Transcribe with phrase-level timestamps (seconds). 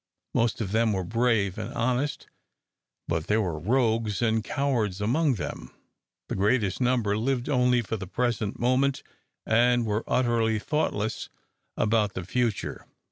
[0.33, 2.25] Most of them were brave and honest;
[3.07, 5.69] but there were rogues and cowards among them.
[6.27, 9.03] The greater number lived only for the present moment,
[9.45, 11.29] and were utterly thoughtless
[11.77, 12.87] about the future.